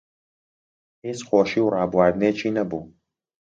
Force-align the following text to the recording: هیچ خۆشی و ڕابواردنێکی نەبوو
هیچ 1.05 1.19
خۆشی 1.27 1.61
و 1.63 1.71
ڕابواردنێکی 1.75 2.49
نەبوو 2.57 2.81